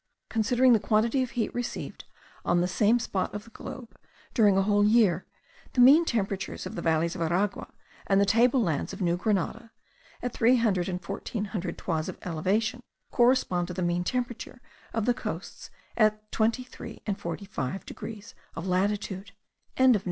Considering 0.29 0.73
the 0.73 0.79
quantity 0.79 1.21
of 1.21 1.29
heat 1.29 1.53
received 1.53 2.05
on 2.43 2.59
the 2.59 2.67
same 2.67 2.97
spot 2.97 3.31
of 3.35 3.43
the 3.43 3.51
globe 3.51 3.95
during 4.33 4.57
a 4.57 4.63
whole 4.63 4.83
year, 4.83 5.27
the 5.73 5.79
mean 5.79 6.05
temperatures 6.05 6.65
of 6.65 6.73
the 6.73 6.81
valleys 6.81 7.13
of 7.13 7.21
Aragua, 7.21 7.71
and 8.07 8.19
the 8.19 8.25
table 8.25 8.59
lands 8.63 8.93
of 8.93 9.01
New 9.03 9.15
Grenada, 9.15 9.69
at 10.23 10.33
300 10.33 10.89
and 10.89 11.05
1400 11.05 11.77
toises 11.77 12.09
of 12.09 12.17
elevation, 12.25 12.81
correspond 13.11 13.67
to 13.67 13.75
the 13.75 13.83
mean 13.83 14.03
temperatures 14.03 14.59
of 14.91 15.05
the 15.05 15.13
coasts 15.13 15.69
at 15.95 16.31
23 16.31 17.03
and 17.05 17.19
45 17.19 17.85
degrees 17.85 18.33
of 18.55 18.65
latitude.) 18.65 19.33